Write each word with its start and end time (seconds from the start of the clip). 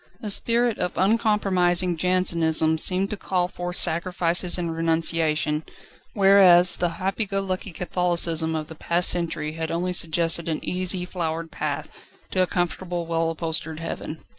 A 0.23 0.31
spirit 0.31 0.79
of 0.79 0.97
uncompromising 0.97 1.95
Jansenism 1.95 2.79
seemed 2.79 3.11
to 3.11 3.17
call 3.17 3.47
forth 3.47 3.75
sacrifices 3.75 4.57
and 4.57 4.75
renunciation, 4.75 5.63
whereas 6.15 6.77
the 6.77 6.97
happy 6.97 7.27
go 7.27 7.39
lucky 7.39 7.71
Catholicism 7.71 8.55
of 8.55 8.65
the 8.65 8.73
past 8.73 9.09
century 9.11 9.51
had 9.51 9.69
only 9.69 9.93
suggested 9.93 10.49
an 10.49 10.65
easy, 10.65 11.05
flowered 11.05 11.51
path, 11.51 12.03
to 12.31 12.41
a 12.41 12.47
comfortable, 12.47 13.05
well 13.05 13.29
upholstered 13.29 13.79
heaven. 13.79 14.23